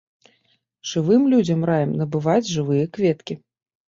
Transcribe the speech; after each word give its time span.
Жывым 0.91 1.27
людзям 1.33 1.61
раім 1.71 1.91
набываць 1.99 2.51
жывыя 2.55 2.85
кветкі. 2.97 3.37